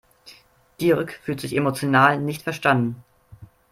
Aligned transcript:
Dirk 0.81 1.13
fühlt 1.21 1.39
sich 1.41 1.55
emotional 1.55 2.19
nicht 2.19 2.41
verstanden. 2.41 3.03